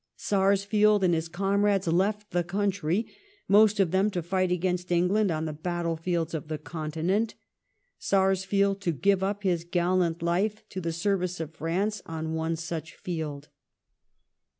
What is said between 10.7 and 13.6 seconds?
the service of France on one such field.